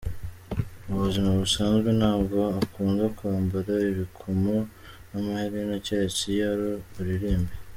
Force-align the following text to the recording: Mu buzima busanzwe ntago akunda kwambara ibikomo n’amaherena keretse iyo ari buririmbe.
Mu 0.87 0.95
buzima 1.03 1.29
busanzwe 1.41 1.89
ntago 1.99 2.39
akunda 2.61 3.03
kwambara 3.17 3.73
ibikomo 3.91 4.55
n’amaherena 5.09 5.75
keretse 5.85 6.21
iyo 6.31 6.45
ari 6.51 6.67
buririmbe. 6.91 7.53